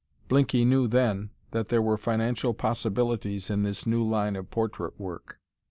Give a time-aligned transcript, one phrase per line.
[0.27, 5.39] Blinky knew then that there were financial possibilities in this new line of portrait work.